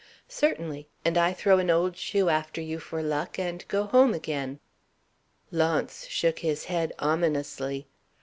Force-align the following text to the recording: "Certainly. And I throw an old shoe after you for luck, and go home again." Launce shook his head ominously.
"Certainly. 0.27 0.87
And 1.05 1.15
I 1.15 1.31
throw 1.31 1.59
an 1.59 1.69
old 1.69 1.95
shoe 1.95 2.27
after 2.29 2.59
you 2.59 2.79
for 2.79 3.03
luck, 3.03 3.37
and 3.37 3.63
go 3.67 3.83
home 3.83 4.15
again." 4.15 4.59
Launce 5.51 6.07
shook 6.07 6.39
his 6.39 6.65
head 6.65 6.91
ominously. 6.97 7.87